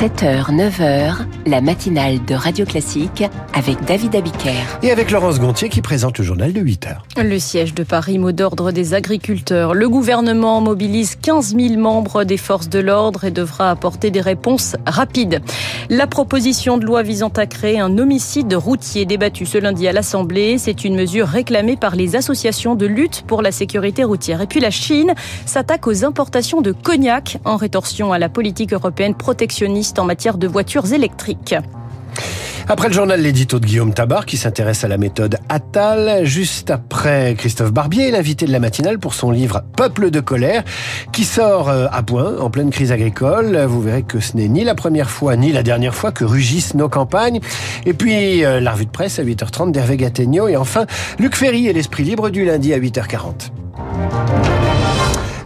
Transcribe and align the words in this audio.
7h, 0.00 0.50
9h, 0.50 1.12
la 1.44 1.60
matinale 1.60 2.24
de 2.24 2.34
Radio 2.34 2.64
Classique 2.64 3.22
avec 3.52 3.84
David 3.84 4.16
Abiker. 4.16 4.78
Et 4.82 4.90
avec 4.90 5.10
Laurence 5.10 5.38
Gontier 5.38 5.68
qui 5.68 5.82
présente 5.82 6.16
le 6.16 6.24
journal 6.24 6.54
de 6.54 6.60
8h. 6.62 7.22
Le 7.22 7.38
siège 7.38 7.74
de 7.74 7.82
Paris, 7.82 8.18
mot 8.18 8.32
d'ordre 8.32 8.72
des 8.72 8.94
agriculteurs. 8.94 9.74
Le 9.74 9.90
gouvernement 9.90 10.62
mobilise 10.62 11.16
15 11.16 11.54
000 11.54 11.78
membres 11.78 12.24
des 12.24 12.38
forces 12.38 12.70
de 12.70 12.78
l'ordre 12.78 13.24
et 13.24 13.30
devra 13.30 13.70
apporter 13.70 14.10
des 14.10 14.22
réponses 14.22 14.74
rapides. 14.86 15.42
La 15.90 16.06
proposition 16.06 16.78
de 16.78 16.86
loi 16.86 17.02
visant 17.02 17.32
à 17.36 17.44
créer 17.44 17.78
un 17.78 17.98
homicide 17.98 18.54
routier 18.54 19.04
débattu 19.04 19.44
ce 19.44 19.58
lundi 19.58 19.86
à 19.86 19.92
l'Assemblée, 19.92 20.56
c'est 20.56 20.84
une 20.84 20.96
mesure 20.96 21.26
réclamée 21.26 21.76
par 21.76 21.94
les 21.94 22.16
associations 22.16 22.74
de 22.74 22.86
lutte 22.86 23.24
pour 23.26 23.42
la 23.42 23.52
sécurité 23.52 24.02
routière. 24.04 24.40
Et 24.40 24.46
puis 24.46 24.60
la 24.60 24.70
Chine 24.70 25.12
s'attaque 25.44 25.86
aux 25.86 26.06
importations 26.06 26.62
de 26.62 26.72
cognac 26.72 27.36
en 27.44 27.56
rétorsion 27.56 28.14
à 28.14 28.18
la 28.18 28.30
politique 28.30 28.72
européenne 28.72 29.14
protectionniste 29.14 29.89
en 29.98 30.04
matière 30.04 30.38
de 30.38 30.46
voitures 30.46 30.92
électriques. 30.92 31.54
Après 32.68 32.86
le 32.86 32.94
journal, 32.94 33.20
l'édito 33.20 33.58
de 33.58 33.66
Guillaume 33.66 33.92
Tabar 33.92 34.26
qui 34.26 34.36
s'intéresse 34.36 34.84
à 34.84 34.88
la 34.88 34.96
méthode 34.96 35.38
Attal. 35.48 36.24
Juste 36.24 36.70
après, 36.70 37.34
Christophe 37.36 37.72
Barbier, 37.72 38.12
l'invité 38.12 38.46
de 38.46 38.52
la 38.52 38.60
matinale 38.60 39.00
pour 39.00 39.12
son 39.12 39.32
livre 39.32 39.64
Peuple 39.76 40.10
de 40.10 40.20
colère 40.20 40.62
qui 41.12 41.24
sort 41.24 41.68
euh, 41.68 41.88
à 41.90 42.04
point 42.04 42.38
en 42.38 42.48
pleine 42.48 42.70
crise 42.70 42.92
agricole. 42.92 43.56
Vous 43.66 43.80
verrez 43.80 44.04
que 44.04 44.20
ce 44.20 44.36
n'est 44.36 44.46
ni 44.46 44.62
la 44.62 44.76
première 44.76 45.10
fois 45.10 45.34
ni 45.34 45.50
la 45.50 45.64
dernière 45.64 45.96
fois 45.96 46.12
que 46.12 46.24
rugissent 46.24 46.74
nos 46.74 46.88
campagnes. 46.88 47.40
Et 47.86 47.92
puis, 47.92 48.44
euh, 48.44 48.60
la 48.60 48.70
revue 48.70 48.86
de 48.86 48.90
presse 48.90 49.18
à 49.18 49.24
8h30 49.24 49.72
d'Hervé 49.72 49.96
Gattegno. 49.96 50.46
Et 50.46 50.56
enfin, 50.56 50.86
Luc 51.18 51.34
Ferry 51.34 51.66
et 51.66 51.72
l'Esprit 51.72 52.04
libre 52.04 52.30
du 52.30 52.44
lundi 52.44 52.72
à 52.72 52.78
8h40. 52.78 53.50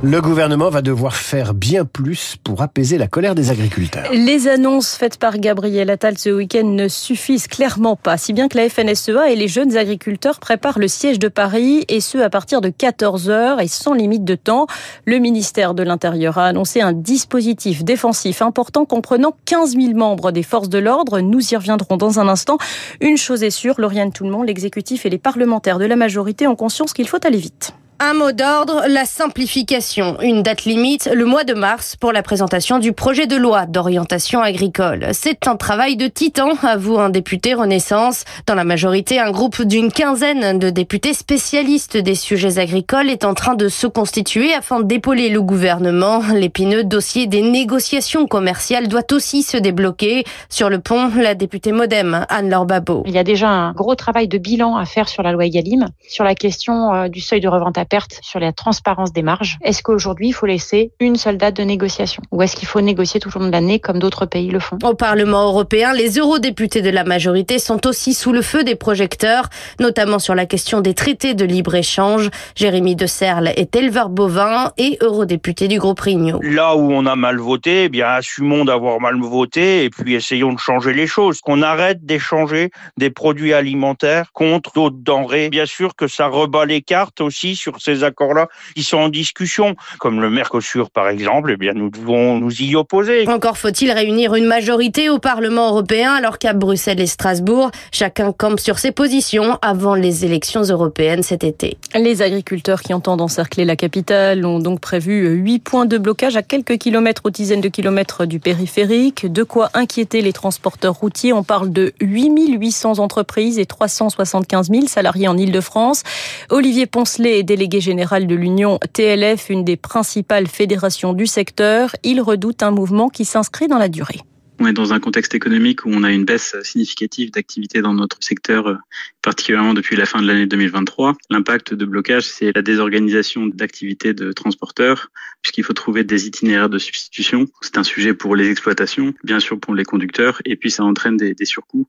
Le 0.06 0.20
gouvernement 0.20 0.68
va 0.68 0.82
devoir 0.82 1.16
faire 1.16 1.54
bien 1.54 1.86
plus 1.86 2.36
pour 2.44 2.60
apaiser 2.60 2.98
la 2.98 3.06
colère 3.06 3.34
des 3.34 3.50
agriculteurs. 3.50 4.12
Les 4.12 4.48
annonces 4.48 4.96
faites 4.96 5.16
par 5.18 5.38
Gabriel 5.38 5.88
Attal 5.88 6.18
ce 6.18 6.28
week-end 6.28 6.66
ne 6.66 6.88
suffisent 6.88 7.46
clairement 7.46 7.96
pas, 7.96 8.18
si 8.18 8.34
bien 8.34 8.48
que 8.48 8.58
la 8.58 8.68
FNSEA 8.68 9.30
et 9.30 9.34
les 9.34 9.48
jeunes 9.48 9.78
agriculteurs 9.78 10.40
préparent 10.40 10.78
le 10.78 10.88
siège 10.88 11.18
de 11.18 11.28
Paris, 11.28 11.86
et 11.88 12.02
ce 12.02 12.18
à 12.18 12.28
partir 12.28 12.60
de 12.60 12.68
14 12.68 13.30
heures 13.30 13.62
et 13.62 13.66
sans 13.66 13.94
limite 13.94 14.24
de 14.24 14.34
temps. 14.34 14.66
Le 15.06 15.16
ministère 15.16 15.72
de 15.72 15.82
l'Intérieur 15.82 16.36
a 16.36 16.48
annoncé 16.48 16.82
un 16.82 16.92
dispositif 16.92 17.82
défensif 17.82 18.42
important 18.42 18.84
comprenant 18.84 19.34
15 19.46 19.74
000 19.74 19.94
membres 19.94 20.32
des 20.32 20.42
forces 20.42 20.68
de 20.68 20.78
l'ordre. 20.78 21.20
Nous 21.20 21.54
y 21.54 21.56
reviendrons 21.56 21.96
dans 21.96 22.20
un 22.20 22.28
instant. 22.28 22.58
Une 23.00 23.16
chose 23.16 23.42
est 23.42 23.48
sûre, 23.48 23.80
Lauriane 23.80 24.12
Tout-le-Monde, 24.12 24.48
l'exécutif 24.48 25.06
et 25.06 25.08
les 25.08 25.16
parlementaires 25.16 25.78
de 25.78 25.86
la 25.86 25.96
majorité 25.96 26.46
ont 26.46 26.56
conscience 26.56 26.92
qu'il 26.92 27.08
faut 27.08 27.26
aller 27.26 27.38
vite. 27.38 27.72
Un 28.00 28.12
mot 28.12 28.32
d'ordre, 28.32 28.82
la 28.88 29.04
simplification. 29.04 30.20
Une 30.20 30.42
date 30.42 30.64
limite, 30.64 31.08
le 31.14 31.24
mois 31.24 31.44
de 31.44 31.54
mars, 31.54 31.94
pour 31.94 32.10
la 32.10 32.22
présentation 32.22 32.80
du 32.80 32.92
projet 32.92 33.28
de 33.28 33.36
loi 33.36 33.66
d'orientation 33.66 34.42
agricole. 34.42 35.06
C'est 35.12 35.46
un 35.46 35.54
travail 35.54 35.96
de 35.96 36.08
titan, 36.08 36.50
avoue 36.64 36.98
un 36.98 37.08
député 37.08 37.54
Renaissance. 37.54 38.24
Dans 38.46 38.56
la 38.56 38.64
majorité, 38.64 39.20
un 39.20 39.30
groupe 39.30 39.62
d'une 39.62 39.92
quinzaine 39.92 40.58
de 40.58 40.70
députés 40.70 41.14
spécialistes 41.14 41.96
des 41.96 42.16
sujets 42.16 42.58
agricoles 42.58 43.10
est 43.10 43.24
en 43.24 43.32
train 43.32 43.54
de 43.54 43.68
se 43.68 43.86
constituer 43.86 44.52
afin 44.52 44.80
d'épauler 44.80 45.28
le 45.28 45.40
gouvernement. 45.40 46.20
L'épineux 46.34 46.82
dossier 46.82 47.28
des 47.28 47.42
négociations 47.42 48.26
commerciales 48.26 48.88
doit 48.88 49.12
aussi 49.12 49.44
se 49.44 49.56
débloquer. 49.56 50.24
Sur 50.48 50.68
le 50.68 50.80
pont, 50.80 51.12
la 51.16 51.36
députée 51.36 51.70
Modem, 51.70 52.26
Anne-Laure 52.28 52.66
Babot. 52.66 53.04
Il 53.06 53.12
y 53.12 53.18
a 53.18 53.24
déjà 53.24 53.48
un 53.48 53.72
gros 53.72 53.94
travail 53.94 54.26
de 54.26 54.38
bilan 54.38 54.76
à 54.76 54.84
faire 54.84 55.08
sur 55.08 55.22
la 55.22 55.30
loi 55.30 55.46
Egalim, 55.46 55.86
sur 56.08 56.24
la 56.24 56.34
question 56.34 56.92
euh, 56.92 57.08
du 57.08 57.20
seuil 57.20 57.40
de 57.40 57.48
revente 57.48 57.78
à 57.84 57.86
perte 57.86 58.18
sur 58.22 58.40
la 58.40 58.52
transparence 58.52 59.12
des 59.12 59.20
marges. 59.20 59.58
Est-ce 59.62 59.82
qu'aujourd'hui, 59.82 60.28
il 60.28 60.32
faut 60.32 60.46
laisser 60.46 60.92
une 61.00 61.16
seule 61.16 61.36
date 61.36 61.56
de 61.56 61.62
négociation? 61.64 62.22
Ou 62.32 62.40
est-ce 62.40 62.56
qu'il 62.56 62.66
faut 62.66 62.80
négocier 62.80 63.20
tout 63.20 63.30
au 63.36 63.38
long 63.38 63.46
de 63.46 63.52
l'année 63.52 63.78
comme 63.78 63.98
d'autres 63.98 64.24
pays 64.24 64.48
le 64.48 64.58
font? 64.58 64.78
Au 64.82 64.94
Parlement 64.94 65.44
européen, 65.44 65.92
les 65.92 66.18
eurodéputés 66.18 66.80
de 66.80 66.88
la 66.88 67.04
majorité 67.04 67.58
sont 67.58 67.86
aussi 67.86 68.14
sous 68.14 68.32
le 68.32 68.40
feu 68.40 68.64
des 68.64 68.74
projecteurs, 68.74 69.50
notamment 69.80 70.18
sur 70.18 70.34
la 70.34 70.46
question 70.46 70.80
des 70.80 70.94
traités 70.94 71.34
de 71.34 71.44
libre-échange. 71.44 72.30
Jérémy 72.54 72.96
de 72.96 73.06
Serle 73.06 73.48
est 73.48 73.76
éleveur 73.76 74.08
bovin 74.08 74.72
et 74.78 74.96
eurodéputé 75.02 75.68
du 75.68 75.78
groupe 75.78 76.00
Renew. 76.00 76.40
Là 76.40 76.76
où 76.76 76.90
on 76.90 77.04
a 77.04 77.16
mal 77.16 77.38
voté, 77.38 77.84
eh 77.84 77.88
bien 77.90 78.06
assumons 78.06 78.64
d'avoir 78.64 78.98
mal 78.98 79.20
voté 79.20 79.84
et 79.84 79.90
puis 79.90 80.14
essayons 80.14 80.54
de 80.54 80.58
changer 80.58 80.94
les 80.94 81.06
choses. 81.06 81.42
Qu'on 81.42 81.60
arrête 81.60 82.06
d'échanger 82.06 82.70
des 82.96 83.10
produits 83.10 83.52
alimentaires 83.52 84.32
contre 84.32 84.72
d'autres 84.72 84.96
denrées. 84.98 85.50
Bien 85.50 85.66
sûr 85.66 85.94
que 85.94 86.06
ça 86.06 86.28
rebat 86.28 86.64
les 86.64 86.80
cartes 86.80 87.20
aussi 87.20 87.56
sur 87.56 87.73
ces 87.78 88.04
accords-là 88.04 88.48
qui 88.74 88.82
sont 88.82 88.98
en 88.98 89.08
discussion, 89.08 89.76
comme 89.98 90.20
le 90.20 90.30
Mercosur 90.30 90.90
par 90.90 91.08
exemple, 91.08 91.50
eh 91.52 91.56
bien 91.56 91.72
nous 91.74 91.90
devons 91.90 92.38
nous 92.38 92.52
y 92.62 92.76
opposer. 92.76 93.28
Encore 93.28 93.58
faut-il 93.58 93.90
réunir 93.90 94.34
une 94.34 94.46
majorité 94.46 95.10
au 95.10 95.18
Parlement 95.18 95.68
européen 95.68 96.12
alors 96.12 96.38
qu'à 96.38 96.52
Bruxelles 96.52 97.00
et 97.00 97.06
Strasbourg, 97.06 97.70
chacun 97.92 98.32
campe 98.32 98.60
sur 98.60 98.78
ses 98.78 98.92
positions 98.92 99.58
avant 99.62 99.94
les 99.94 100.24
élections 100.24 100.62
européennes 100.62 101.22
cet 101.22 101.44
été. 101.44 101.76
Les 101.94 102.22
agriculteurs 102.22 102.82
qui 102.82 102.94
entendent 102.94 103.20
encercler 103.20 103.64
la 103.64 103.76
capitale 103.76 104.44
ont 104.44 104.58
donc 104.58 104.80
prévu 104.80 105.28
huit 105.28 105.60
points 105.60 105.86
de 105.86 105.98
blocage 105.98 106.36
à 106.36 106.42
quelques 106.42 106.78
kilomètres 106.78 107.22
ou 107.24 107.30
dizaines 107.30 107.60
de 107.60 107.68
kilomètres 107.68 108.26
du 108.26 108.40
périphérique. 108.40 109.30
De 109.30 109.42
quoi 109.42 109.70
inquiéter 109.74 110.20
les 110.20 110.32
transporteurs 110.32 110.94
routiers. 110.94 111.32
On 111.32 111.42
parle 111.42 111.72
de 111.72 111.92
8800 112.00 112.98
entreprises 112.98 113.58
et 113.58 113.66
375 113.66 114.70
000 114.70 114.86
salariés 114.86 115.28
en 115.28 115.36
Ile-de-France. 115.36 116.02
Olivier 116.50 116.86
Poncelet 116.86 117.38
est 117.38 117.42
délégué 117.42 117.63
général 117.72 118.26
de 118.26 118.34
l'Union 118.34 118.78
TLF, 118.92 119.50
une 119.50 119.64
des 119.64 119.76
principales 119.76 120.46
fédérations 120.46 121.12
du 121.12 121.26
secteur. 121.26 121.96
Il 122.02 122.20
redoute 122.20 122.62
un 122.62 122.70
mouvement 122.70 123.08
qui 123.08 123.24
s'inscrit 123.24 123.68
dans 123.68 123.78
la 123.78 123.88
durée. 123.88 124.20
On 124.60 124.66
est 124.68 124.72
dans 124.72 124.92
un 124.92 125.00
contexte 125.00 125.34
économique 125.34 125.84
où 125.84 125.90
on 125.92 126.04
a 126.04 126.12
une 126.12 126.24
baisse 126.24 126.54
significative 126.62 127.32
d'activité 127.32 127.82
dans 127.82 127.92
notre 127.92 128.18
secteur, 128.20 128.78
particulièrement 129.20 129.74
depuis 129.74 129.96
la 129.96 130.06
fin 130.06 130.22
de 130.22 130.28
l'année 130.28 130.46
2023. 130.46 131.16
L'impact 131.28 131.74
de 131.74 131.84
blocage, 131.84 132.24
c'est 132.24 132.54
la 132.54 132.62
désorganisation 132.62 133.46
d'activités 133.46 134.14
de 134.14 134.30
transporteurs, 134.30 135.10
puisqu'il 135.42 135.64
faut 135.64 135.72
trouver 135.72 136.04
des 136.04 136.28
itinéraires 136.28 136.68
de 136.68 136.78
substitution. 136.78 137.46
C'est 137.62 137.78
un 137.78 137.82
sujet 137.82 138.14
pour 138.14 138.36
les 138.36 138.48
exploitations, 138.48 139.12
bien 139.24 139.40
sûr 139.40 139.58
pour 139.58 139.74
les 139.74 139.84
conducteurs, 139.84 140.40
et 140.44 140.54
puis 140.54 140.70
ça 140.70 140.84
entraîne 140.84 141.16
des, 141.16 141.34
surcoûts. 141.44 141.88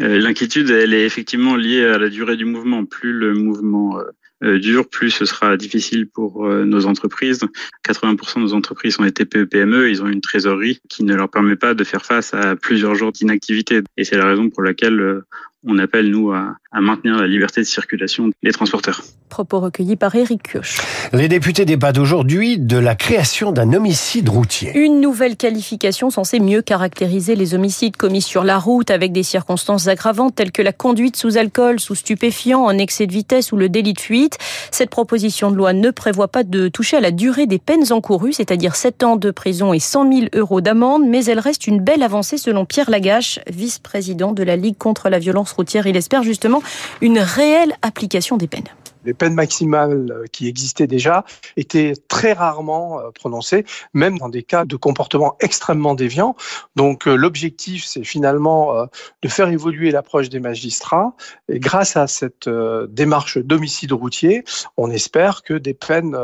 Euh, 0.00 0.18
L'inquiétude, 0.18 0.70
elle 0.70 0.94
est 0.94 1.04
effectivement 1.04 1.54
liée 1.54 1.84
à 1.84 1.98
la 1.98 2.08
durée 2.08 2.36
du 2.36 2.46
mouvement. 2.46 2.86
Plus 2.86 3.12
le 3.12 3.34
mouvement 3.34 3.98
euh, 3.98 4.04
dur, 4.42 4.88
plus 4.88 5.10
ce 5.10 5.24
sera 5.24 5.56
difficile 5.56 6.06
pour 6.06 6.46
euh, 6.46 6.64
nos 6.64 6.86
entreprises. 6.86 7.40
80% 7.88 8.36
de 8.36 8.40
nos 8.40 8.54
entreprises 8.54 8.94
sont 8.94 9.04
des 9.04 9.12
TPE-PME, 9.12 9.90
ils 9.90 10.02
ont 10.02 10.08
une 10.08 10.20
trésorerie 10.20 10.80
qui 10.88 11.04
ne 11.04 11.14
leur 11.14 11.30
permet 11.30 11.56
pas 11.56 11.74
de 11.74 11.84
faire 11.84 12.04
face 12.04 12.34
à 12.34 12.56
plusieurs 12.56 12.94
jours 12.94 13.12
d'inactivité. 13.12 13.80
Et 13.96 14.04
c'est 14.04 14.18
la 14.18 14.26
raison 14.26 14.50
pour 14.50 14.62
laquelle 14.62 15.00
euh, 15.00 15.26
on 15.64 15.78
appelle, 15.78 16.10
nous, 16.10 16.32
à, 16.32 16.56
à, 16.70 16.80
maintenir 16.80 17.16
la 17.16 17.26
liberté 17.26 17.60
de 17.60 17.66
circulation 17.66 18.30
des 18.42 18.52
transporteurs. 18.52 19.02
Propos 19.28 19.60
recueillis 19.60 19.96
par 19.96 20.14
Éric 20.14 20.42
Kioch. 20.42 20.78
Les 21.12 21.28
députés 21.28 21.64
débattent 21.64 21.98
aujourd'hui 21.98 22.58
de 22.58 22.78
la 22.78 22.94
création 22.94 23.52
d'un 23.52 23.72
homicide 23.72 24.28
routier. 24.28 24.76
Une 24.76 25.00
nouvelle 25.00 25.36
qualification 25.36 26.10
censée 26.10 26.40
mieux 26.40 26.62
caractériser 26.62 27.36
les 27.36 27.54
homicides 27.54 27.96
commis 27.96 28.22
sur 28.22 28.44
la 28.44 28.58
route 28.58 28.90
avec 28.90 29.12
des 29.12 29.22
circonstances 29.22 29.88
aggravantes 29.88 30.34
telles 30.34 30.52
que 30.52 30.62
la 30.62 30.72
conduite 30.72 31.16
sous 31.16 31.36
alcool, 31.36 31.80
sous 31.80 31.94
stupéfiant, 31.94 32.62
en 32.62 32.78
excès 32.78 33.06
de 33.06 33.12
vitesse 33.12 33.52
ou 33.52 33.56
le 33.56 33.68
délit 33.68 33.92
de 33.92 34.00
fuite. 34.00 34.38
Cette 34.70 34.90
proposition 34.90 35.50
de 35.50 35.56
loi 35.56 35.72
ne 35.72 35.90
prévoit 35.90 36.28
pas 36.28 36.42
de 36.42 36.68
toucher 36.68 36.96
à 36.96 37.00
la 37.00 37.10
durée 37.10 37.46
des 37.46 37.58
peines 37.58 37.92
encourues, 37.92 38.32
c'est-à-dire 38.32 38.76
7 38.76 39.02
ans 39.02 39.16
de 39.16 39.30
prison 39.30 39.72
et 39.72 39.80
100 39.80 40.12
000 40.12 40.26
euros 40.34 40.60
d'amende, 40.60 41.06
mais 41.06 41.24
elle 41.24 41.40
reste 41.40 41.66
une 41.66 41.80
belle 41.80 42.02
avancée 42.02 42.38
selon 42.38 42.64
Pierre 42.64 42.90
Lagache, 42.90 43.40
vice-président 43.50 44.32
de 44.32 44.42
la 44.42 44.56
Ligue 44.56 44.78
contre 44.78 45.08
la 45.08 45.18
violence 45.18 45.52
routière. 45.52 45.86
Il 45.86 45.96
espère 45.96 46.22
justement 46.22 46.62
une 47.00 47.18
réelle 47.18 47.74
application 47.82 48.36
des 48.36 48.46
peines 48.46 48.68
les 49.06 49.14
peines 49.14 49.34
maximales 49.34 50.24
qui 50.32 50.48
existaient 50.48 50.86
déjà 50.86 51.24
étaient 51.56 51.94
très 52.08 52.32
rarement 52.32 53.00
prononcées, 53.14 53.64
même 53.94 54.18
dans 54.18 54.28
des 54.28 54.42
cas 54.42 54.64
de 54.64 54.76
comportement 54.76 55.36
extrêmement 55.40 55.94
déviant. 55.94 56.36
Donc 56.74 57.06
l'objectif, 57.06 57.84
c'est 57.86 58.04
finalement 58.04 58.86
de 59.22 59.28
faire 59.28 59.48
évoluer 59.48 59.90
l'approche 59.90 60.28
des 60.28 60.40
magistrats. 60.40 61.14
Et 61.48 61.60
grâce 61.60 61.96
à 61.96 62.06
cette 62.06 62.48
démarche 62.88 63.38
d'homicide 63.38 63.92
routier, 63.92 64.44
on 64.76 64.90
espère 64.90 65.42
que 65.42 65.54
des 65.54 65.74
peines 65.74 66.18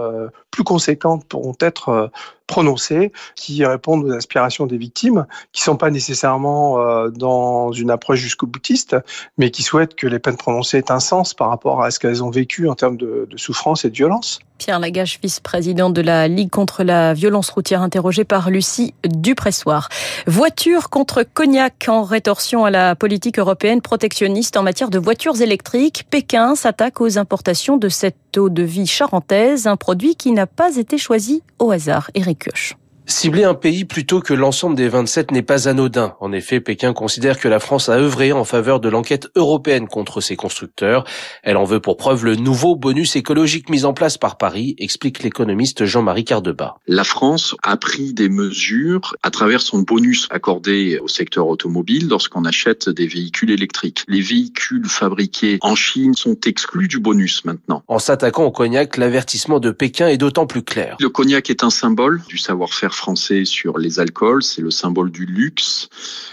plus 0.50 0.64
conséquentes 0.64 1.24
pourront 1.24 1.56
être 1.60 2.10
prononcées 2.46 3.12
qui 3.36 3.64
répondent 3.64 4.04
aux 4.04 4.12
aspirations 4.12 4.66
des 4.66 4.76
victimes, 4.76 5.26
qui 5.52 5.62
sont 5.62 5.76
pas 5.76 5.90
nécessairement 5.90 6.80
euh, 6.80 7.08
dans 7.10 7.72
une 7.72 7.90
approche 7.90 8.18
jusqu'au 8.18 8.46
boutiste, 8.46 8.96
mais 9.38 9.50
qui 9.50 9.62
souhaitent 9.62 9.94
que 9.94 10.06
les 10.06 10.18
peines 10.18 10.36
prononcées 10.36 10.78
aient 10.78 10.92
un 10.92 11.00
sens 11.00 11.34
par 11.34 11.48
rapport 11.48 11.82
à 11.82 11.90
ce 11.90 11.98
qu'elles 11.98 12.22
ont 12.22 12.30
vécu 12.30 12.68
en 12.68 12.74
termes 12.74 12.96
de, 12.96 13.26
de 13.30 13.36
souffrance 13.36 13.84
et 13.84 13.90
de 13.90 13.96
violence. 13.96 14.40
Pierre 14.62 14.78
Lagache, 14.78 15.18
vice-président 15.20 15.90
de 15.90 16.00
la 16.00 16.28
Ligue 16.28 16.50
contre 16.50 16.84
la 16.84 17.14
violence 17.14 17.50
routière, 17.50 17.82
interrogé 17.82 18.22
par 18.22 18.48
Lucie 18.48 18.94
Dupressoir. 19.04 19.88
Voiture 20.28 20.88
contre 20.88 21.24
cognac 21.24 21.86
en 21.88 22.04
rétorsion 22.04 22.64
à 22.64 22.70
la 22.70 22.94
politique 22.94 23.40
européenne 23.40 23.80
protectionniste 23.80 24.56
en 24.56 24.62
matière 24.62 24.88
de 24.88 25.00
voitures 25.00 25.40
électriques. 25.40 26.06
Pékin 26.10 26.54
s'attaque 26.54 27.00
aux 27.00 27.18
importations 27.18 27.76
de 27.76 27.88
cette 27.88 28.38
eau 28.38 28.50
de 28.50 28.62
vie 28.62 28.86
charentaise, 28.86 29.66
un 29.66 29.76
produit 29.76 30.14
qui 30.14 30.30
n'a 30.30 30.46
pas 30.46 30.76
été 30.76 30.96
choisi 30.96 31.42
au 31.58 31.72
hasard. 31.72 32.12
Eric 32.14 32.31
Kioch. 32.34 32.81
Cibler 33.06 33.42
un 33.42 33.54
pays 33.54 33.84
plutôt 33.84 34.20
que 34.20 34.32
l'ensemble 34.32 34.76
des 34.76 34.88
27 34.88 35.32
n'est 35.32 35.42
pas 35.42 35.68
anodin. 35.68 36.14
En 36.20 36.32
effet, 36.32 36.60
Pékin 36.60 36.92
considère 36.92 37.40
que 37.40 37.48
la 37.48 37.58
France 37.58 37.88
a 37.88 37.98
œuvré 37.98 38.30
en 38.30 38.44
faveur 38.44 38.78
de 38.78 38.88
l'enquête 38.88 39.28
européenne 39.34 39.88
contre 39.88 40.20
ses 40.20 40.36
constructeurs. 40.36 41.04
Elle 41.42 41.56
en 41.56 41.64
veut 41.64 41.80
pour 41.80 41.96
preuve 41.96 42.24
le 42.24 42.36
nouveau 42.36 42.76
bonus 42.76 43.16
écologique 43.16 43.70
mis 43.70 43.84
en 43.84 43.92
place 43.92 44.18
par 44.18 44.38
Paris, 44.38 44.76
explique 44.78 45.24
l'économiste 45.24 45.84
Jean-Marie 45.84 46.24
Cardeba. 46.24 46.76
La 46.86 47.02
France 47.02 47.56
a 47.64 47.76
pris 47.76 48.14
des 48.14 48.28
mesures 48.28 49.16
à 49.24 49.30
travers 49.30 49.62
son 49.62 49.80
bonus 49.80 50.28
accordé 50.30 51.00
au 51.02 51.08
secteur 51.08 51.48
automobile 51.48 52.08
lorsqu'on 52.08 52.44
achète 52.44 52.88
des 52.88 53.08
véhicules 53.08 53.50
électriques. 53.50 54.04
Les 54.06 54.20
véhicules 54.20 54.86
fabriqués 54.86 55.58
en 55.60 55.74
Chine 55.74 56.14
sont 56.14 56.38
exclus 56.46 56.86
du 56.86 57.00
bonus 57.00 57.44
maintenant. 57.44 57.82
En 57.88 57.98
s'attaquant 57.98 58.44
au 58.44 58.52
cognac, 58.52 58.96
l'avertissement 58.96 59.58
de 59.58 59.72
Pékin 59.72 60.06
est 60.06 60.18
d'autant 60.18 60.46
plus 60.46 60.62
clair. 60.62 60.96
Le 61.00 61.08
cognac 61.08 61.50
est 61.50 61.64
un 61.64 61.70
symbole 61.70 62.22
du 62.28 62.38
savoir-faire 62.38 62.91
français 62.94 63.44
sur 63.44 63.78
les 63.78 64.00
alcools, 64.00 64.42
c'est 64.42 64.62
le 64.62 64.70
symbole 64.70 65.10
du 65.10 65.26
luxe. 65.26 65.88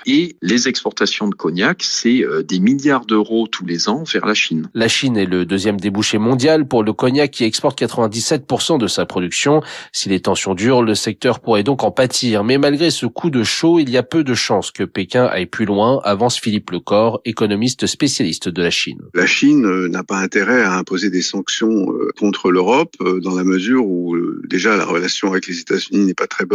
Et 0.06 0.36
les 0.42 0.68
exportations 0.68 1.28
de 1.28 1.36
cognac, 1.36 1.84
c'est 1.84 2.24
euh, 2.24 2.44
des 2.44 2.60
milliards 2.60 3.06
d'euros 3.06 3.48
tous 3.48 3.66
les 3.66 3.90
ans 3.90 4.04
vers 4.04 4.26
la 4.26 4.34
Chine. 4.34 4.70
La 4.74 4.88
Chine 4.88 5.18
est 5.18 5.26
le 5.26 5.46
deuxième 5.46 5.80
débouché 5.80 6.18
mondial 6.18 6.68
pour 6.68 6.84
le 6.84 6.94
cognac 6.94 7.32
qui 7.32 7.44
exporte 7.44 7.80
97% 7.80 8.80
de 8.80 8.88
sa 8.88 9.06
production. 9.06 9.62
Si 9.92 10.10
les 10.10 10.20
tensions 10.20 10.56
durent, 10.56 10.82
le 10.82 10.96
secteur 10.96 11.40
pourrait 11.40 11.64
donc 11.64 11.84
en 11.84 11.92
pâtir. 11.92 12.44
Mais 12.44 12.58
malgré 12.58 12.92
ce 12.92 13.06
coup 13.06 13.30
de 13.30 13.44
chaud, 13.44 13.80
il 13.80 13.90
y 13.90 13.98
a 13.98 14.04
peu 14.04 14.24
de 14.24 14.34
chances 14.34 14.72
que 14.72 14.84
Pékin 14.84 15.26
aille 15.26 15.46
plus 15.46 15.66
loin, 15.66 16.00
avance 16.04 16.40
Philippe 16.40 16.72
Lecor, 16.72 17.22
économiste 17.26 17.88
spécialiste 17.88 18.50
de 18.50 18.62
la 18.62 18.72
Chine. 18.72 19.02
La 19.14 19.26
Chine 19.26 19.66
euh, 19.66 19.88
n'a 19.90 20.04
pas 20.04 20.18
intérêt 20.18 20.62
à 20.64 20.74
imposer 20.74 21.10
des 21.10 21.22
sanctions 21.22 21.92
euh, 21.92 22.10
contre 22.18 22.52
l'Europe 22.52 22.96
dans 23.00 23.36
la 23.36 23.44
mesure 23.44 23.86
où 23.86 24.16
déjà 24.48 24.76
la 24.76 24.86
relation 24.86 25.32
avec 25.32 25.48
les 25.48 25.60
États-Unis 25.60 26.06
n'est 26.06 26.14
pas 26.14 26.28
très 26.28 26.46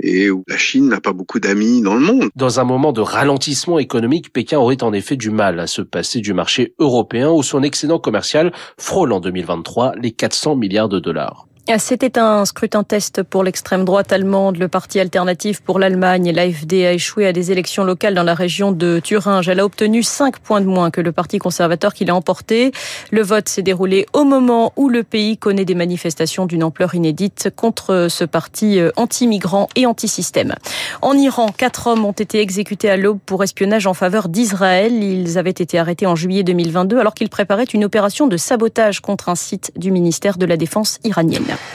et 0.00 0.30
où 0.30 0.44
la 0.48 0.56
Chine 0.56 0.88
n'a 0.88 1.00
pas 1.00 1.12
beaucoup 1.12 1.40
d'amis 1.40 1.82
dans 1.82 1.94
le 1.94 2.00
monde. 2.00 2.30
Dans 2.34 2.60
un 2.60 2.64
moment 2.64 2.92
de 2.92 3.00
ralentissement 3.00 3.78
économique, 3.78 4.32
Pékin 4.32 4.58
aurait 4.58 4.82
en 4.82 4.92
effet 4.92 5.16
du 5.16 5.30
mal 5.30 5.60
à 5.60 5.66
se 5.66 5.82
passer 5.82 6.20
du 6.20 6.34
marché 6.34 6.74
européen 6.78 7.30
où 7.30 7.42
son 7.42 7.62
excédent 7.62 7.98
commercial 7.98 8.52
frôle 8.78 9.12
en 9.12 9.20
2023 9.20 9.94
les 9.96 10.12
400 10.12 10.56
milliards 10.56 10.88
de 10.88 10.98
dollars. 10.98 11.46
Ah, 11.66 11.78
c'était 11.78 12.18
un 12.18 12.44
scrutin 12.44 12.84
test 12.84 13.22
pour 13.22 13.42
l'extrême 13.42 13.86
droite 13.86 14.12
allemande. 14.12 14.58
Le 14.58 14.68
parti 14.68 15.00
alternatif 15.00 15.62
pour 15.62 15.78
l'Allemagne, 15.78 16.30
l'AFD, 16.30 16.84
a 16.84 16.92
échoué 16.92 17.26
à 17.26 17.32
des 17.32 17.52
élections 17.52 17.84
locales 17.84 18.12
dans 18.12 18.22
la 18.22 18.34
région 18.34 18.70
de 18.70 19.00
Thuringe. 19.02 19.48
Elle 19.48 19.60
a 19.60 19.64
obtenu 19.64 20.02
5 20.02 20.40
points 20.40 20.60
de 20.60 20.66
moins 20.66 20.90
que 20.90 21.00
le 21.00 21.10
parti 21.10 21.38
conservateur 21.38 21.94
qui 21.94 22.04
l'a 22.04 22.14
emporté. 22.14 22.72
Le 23.10 23.22
vote 23.22 23.48
s'est 23.48 23.62
déroulé 23.62 24.04
au 24.12 24.24
moment 24.24 24.74
où 24.76 24.90
le 24.90 25.04
pays 25.04 25.38
connaît 25.38 25.64
des 25.64 25.74
manifestations 25.74 26.44
d'une 26.44 26.62
ampleur 26.62 26.94
inédite 26.94 27.48
contre 27.56 28.08
ce 28.10 28.24
parti 28.24 28.78
euh, 28.78 28.90
anti-migrant 28.96 29.68
et 29.74 29.86
anti-système. 29.86 30.54
En 31.00 31.14
Iran, 31.14 31.46
quatre 31.56 31.86
hommes 31.86 32.04
ont 32.04 32.12
été 32.12 32.40
exécutés 32.40 32.90
à 32.90 32.98
l'aube 32.98 33.20
pour 33.24 33.42
espionnage 33.42 33.86
en 33.86 33.94
faveur 33.94 34.28
d'Israël. 34.28 34.92
Ils 35.02 35.38
avaient 35.38 35.48
été 35.48 35.78
arrêtés 35.78 36.04
en 36.04 36.14
juillet 36.14 36.42
2022 36.42 36.98
alors 36.98 37.14
qu'ils 37.14 37.30
préparaient 37.30 37.64
une 37.64 37.86
opération 37.86 38.26
de 38.26 38.36
sabotage 38.36 39.00
contre 39.00 39.30
un 39.30 39.34
site 39.34 39.72
du 39.76 39.90
ministère 39.90 40.36
de 40.36 40.44
la 40.44 40.58
Défense 40.58 40.98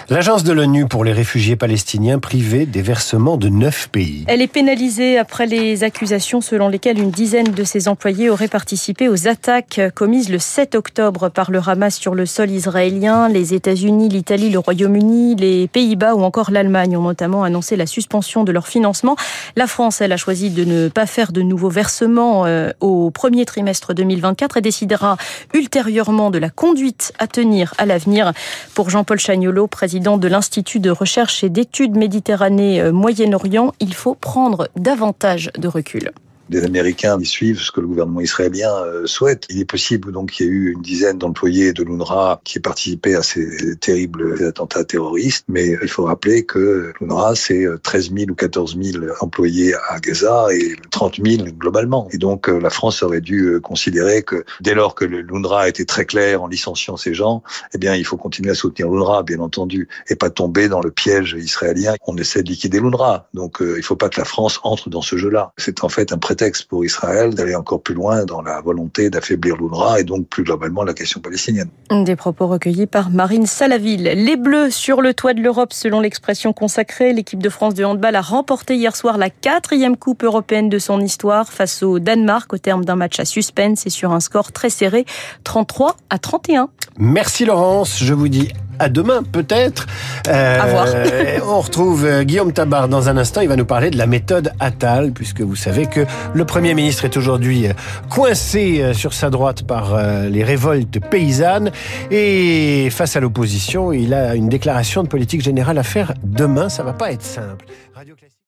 L'agence 0.10 0.44
de 0.44 0.54
l'ONU 0.54 0.88
pour 0.88 1.04
les 1.04 1.14
réfugiés 1.14 1.56
palestiniens 1.56 2.20
privée 2.20 2.66
des 2.66 2.82
versements 2.82 3.38
de 3.38 3.50
neuf 3.50 3.90
pays. 3.90 4.24
Elle 4.28 4.42
est 4.42 4.48
pénalisée 4.48 5.18
après 5.18 5.46
les 5.46 5.84
accusations 5.84 6.42
selon 6.42 6.68
lesquelles 6.68 7.00
une 7.00 7.12
dizaine 7.12 7.52
de 7.52 7.64
ses 7.64 7.88
employés 7.88 8.30
auraient 8.30 8.48
participé 8.48 9.08
aux 9.08 9.28
attaques 9.28 9.82
commises 9.96 10.30
le 10.30 10.40
7 10.40 10.76
octobre 10.76 11.30
par 11.30 11.52
le 11.52 11.60
Hamas 11.66 11.96
sur 11.96 12.16
le 12.16 12.26
sol 12.26 12.50
israélien. 12.50 13.30
Les 13.30 13.54
États-Unis, 13.54 14.10
l'Italie, 14.10 14.50
le 14.50 14.60
Royaume-Uni, 14.60 15.36
les 15.36 15.68
Pays-Bas 15.68 16.16
ou 16.16 16.24
encore 16.24 16.52
l'Allemagne 16.52 16.98
ont 16.98 17.04
notamment 17.04 17.44
annoncé 17.44 17.76
la 17.76 17.86
suspension 17.86 18.44
de 18.44 18.52
leur 18.52 18.68
financement. 18.68 19.16
La 19.56 19.68
France, 19.68 20.02
elle 20.02 20.12
a 20.12 20.18
choisi 20.18 20.50
de 20.50 20.64
ne 20.66 20.90
pas 20.90 21.06
faire 21.06 21.32
de 21.32 21.42
nouveaux 21.42 21.70
versements 21.70 22.46
euh, 22.46 22.72
au 22.80 23.12
premier 23.12 23.46
trimestre 23.46 23.94
2024 23.94 24.58
et 24.58 24.62
décidera 24.62 25.18
ultérieurement 25.54 26.32
de 26.32 26.38
la 26.38 26.50
conduite 26.50 27.14
à 27.20 27.28
tenir 27.28 27.74
à 27.78 27.86
l'avenir. 27.86 28.34
Pour 28.74 28.90
Jean-Paul 28.90 29.20
Chagnolo, 29.20 29.68
président 29.70 30.18
de 30.18 30.28
l'Institut 30.28 30.80
de 30.80 30.90
recherche 30.90 31.44
et 31.44 31.50
d'études 31.50 31.96
Méditerranée 31.96 32.82
euh, 32.82 32.92
Moyen-Orient, 32.92 33.74
il 33.80 33.94
faut 33.94 34.16
prendre 34.16 34.70
davantage 34.76 35.52
de 35.58 35.68
recul 35.68 36.12
des 36.50 36.64
Américains 36.64 37.18
qui 37.20 37.26
suivent 37.26 37.60
ce 37.60 37.72
que 37.72 37.82
le 37.82 37.88
gouvernement 37.88 38.22
israélien 38.22 38.72
euh, 38.84 39.06
souhaite. 39.06 39.46
Il 39.50 39.60
est 39.60 39.66
possible 39.66 40.12
donc 40.12 40.32
qu'il 40.32 40.46
y 40.48 40.50
ait 40.50 40.52
eu 40.52 40.74
une 40.74 40.82
dizaine 40.82 41.18
d'employés 41.18 41.74
de 41.74 41.84
l'UNRWA 41.84 42.42
qui 42.44 42.58
aient 42.58 42.62
participé 42.62 43.16
à 43.16 43.24
ces 43.24 43.78
terribles 43.78 44.44
attentats 44.46 44.84
terroristes, 44.84 45.46
mais 45.48 45.78
il 45.82 45.88
faut 45.88 46.06
rappeler 46.06 46.46
que 46.46 46.92
l'UNRWA, 47.00 47.36
c'est 47.36 47.66
13 47.84 48.12
000 48.14 48.32
ou 48.32 48.36
14 48.36 48.78
000 48.82 49.06
employés 49.22 49.74
à 49.90 50.00
Gaza 50.00 50.48
et 50.52 50.76
30 50.92 51.20
000 51.24 51.44
globalement. 51.58 52.08
Et 52.12 52.18
donc 52.18 52.50
euh, 52.50 52.60
la 52.60 52.70
France 52.70 53.04
aurait 53.04 53.22
dû 53.22 53.46
euh, 53.46 53.60
considérer 53.60 54.24
que 54.24 54.44
dès 54.62 54.74
lors 54.74 54.96
que 54.96 55.06
l'UNRWA 55.06 55.70
était 55.70 55.86
très 55.86 56.06
clair 56.06 56.42
en 56.42 56.48
licenciant 56.48 56.98
ces 56.98 57.14
gens, 57.14 57.44
eh 57.74 57.78
bien 57.78 57.96
il 57.96 58.06
faut 58.06 58.18
continuer 58.18 58.52
à 58.52 58.56
soutenir 58.56 58.90
l'UNRWA, 58.90 59.24
bien 59.24 59.40
entendu, 59.40 59.88
et 60.10 60.16
pas 60.16 60.30
tomber 60.30 60.68
dans 60.68 60.82
le 60.82 60.92
piège 60.92 61.36
israélien. 61.40 61.96
On 62.08 62.18
essaie 62.18 62.42
de 62.42 62.50
liquider 62.50 62.80
l'UNRWA. 62.80 63.30
Donc 63.34 63.58
il 63.60 63.68
ne 63.68 63.82
faut 63.82 63.96
pas 63.96 64.10
que 64.10 64.20
la 64.20 64.26
France 64.26 64.60
entre 64.64 64.90
dans 64.90 65.02
ce 65.02 65.16
jeu-là. 65.16 65.52
C'est 65.58 65.84
en 65.84 65.90
fait 65.90 66.12
un 66.12 66.18
prétexte 66.18 66.39
prétexte 66.40 66.70
pour 66.70 66.86
Israël 66.86 67.36
d'aller 67.36 67.54
encore 67.54 67.82
plus 67.82 67.94
loin 67.94 68.24
dans 68.24 68.42
la 68.42 68.62
volonté 68.62 69.10
d'affaiblir 69.10 69.58
l'UNRWA 69.58 70.00
et 70.00 70.04
donc 70.06 70.26
plus 70.28 70.44
globalement 70.44 70.86
la 70.86 70.94
question 70.94 71.20
palestinienne. 71.20 71.68
Des 71.92 72.16
propos 72.16 72.48
recueillis 72.48 72.88
par 72.88 73.10
Marine 73.10 73.46
Salaville. 73.46 74.04
Les 74.04 74.38
Bleus 74.38 74.72
sur 74.72 75.02
le 75.02 75.14
toit 75.14 75.34
de 75.34 75.42
l'Europe, 75.42 75.74
selon 75.74 76.00
l'expression 76.00 76.54
consacrée. 76.54 77.12
L'équipe 77.12 77.44
de 77.44 77.50
France 77.50 77.74
de 77.74 77.84
handball 77.84 78.16
a 78.16 78.22
remporté 78.22 78.76
hier 78.76 78.96
soir 78.96 79.18
la 79.18 79.30
quatrième 79.30 79.98
Coupe 79.98 80.24
européenne 80.24 80.70
de 80.70 80.80
son 80.80 81.02
histoire 81.02 81.52
face 81.52 81.84
au 81.84 82.00
Danemark 82.00 82.54
au 82.54 82.58
terme 82.58 82.86
d'un 82.86 82.96
match 82.96 83.20
à 83.20 83.26
suspense 83.26 83.86
et 83.86 83.90
sur 83.90 84.14
un 84.14 84.22
score 84.22 84.54
très 84.54 84.70
serré, 84.70 85.04
33 85.44 85.98
à 86.10 86.20
31. 86.20 86.70
Merci 86.98 87.44
Laurence, 87.44 88.02
je 88.02 88.14
vous 88.14 88.30
dis 88.30 88.48
à 88.80 88.90
demain 88.90 89.24
peut-être. 89.24 89.88
Euh, 90.28 91.40
on 91.46 91.60
retrouve 91.60 92.06
euh, 92.06 92.24
Guillaume 92.24 92.54
Tabar 92.54 92.88
dans 92.88 93.10
un 93.10 93.18
instant. 93.18 93.42
Il 93.42 93.50
va 93.50 93.56
nous 93.56 93.66
parler 93.66 93.90
de 93.90 93.98
la 93.98 94.08
méthode 94.08 94.52
Attal, 94.60 95.12
puisque 95.12 95.42
vous 95.42 95.56
savez 95.56 95.86
que 95.86 96.06
le 96.34 96.46
Premier 96.46 96.74
ministre 96.74 97.06
est 97.06 97.16
aujourd'hui 97.18 97.68
euh, 97.68 97.74
coincé 98.10 98.94
sur 98.94 99.14
sa 99.14 99.30
droite 99.30 99.64
par 99.64 99.98
les 100.30 100.44
révoltes 100.44 101.00
paysannes. 101.10 101.72
Et 102.12 102.90
face 102.92 103.16
à 103.16 103.20
l'opposition, 103.20 103.92
il 103.92 104.14
a 104.14 104.36
une 104.36 104.50
déclaration 104.50 105.04
de 105.04 105.08
politique 105.08 105.42
générale 105.42 105.78
à 105.78 105.84
faire 105.84 106.14
demain. 106.24 106.70
Ça 106.70 106.84
va 106.84 106.94
pas 106.94 107.12
être 107.12 107.24
simple. 107.24 107.66